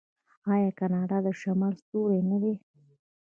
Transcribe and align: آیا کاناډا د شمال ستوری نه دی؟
آیا 0.53 0.69
کاناډا 0.79 1.17
د 1.25 1.29
شمال 1.41 1.73
ستوری 1.81 2.19
نه 2.29 2.37
دی؟ 2.43 2.53